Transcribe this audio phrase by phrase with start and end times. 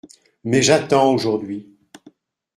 [0.43, 1.77] Mais j’attends, aujourd’hui…